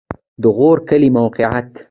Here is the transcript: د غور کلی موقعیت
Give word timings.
د 0.41 0.43
غور 0.57 0.77
کلی 0.89 1.09
موقعیت 1.17 1.67